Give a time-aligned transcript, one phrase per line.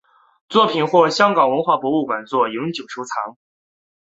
[0.49, 3.37] 作品获香港文化博物馆作永久收藏。